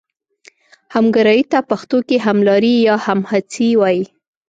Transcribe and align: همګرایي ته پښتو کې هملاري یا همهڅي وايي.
همګرایي 0.95 1.43
ته 1.51 1.59
پښتو 1.69 1.97
کې 2.07 2.17
هملاري 2.25 2.75
یا 2.87 2.95
همهڅي 3.07 3.69
وايي. 3.81 4.03